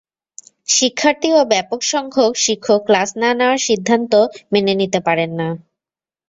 [0.69, 4.11] শিক্ষার্থী ও ব্যাপকসংখ্যক শিক্ষক ক্লাস না নেওয়ার সিদ্ধান্ত
[4.53, 5.47] মেনে নিতে পারেন না।